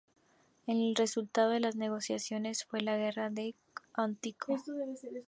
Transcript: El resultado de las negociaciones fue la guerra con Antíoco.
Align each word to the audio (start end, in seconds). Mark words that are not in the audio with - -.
El 0.65 0.95
resultado 0.95 1.51
de 1.51 1.59
las 1.59 1.75
negociaciones 1.75 2.65
fue 2.65 2.81
la 2.81 2.97
guerra 2.97 3.29
con 3.29 3.39
Antíoco. 3.93 4.57